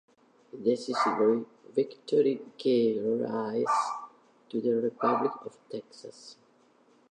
[0.51, 1.45] The decisive
[1.75, 3.71] victory gave rise
[4.49, 6.37] to the Republic of Texas.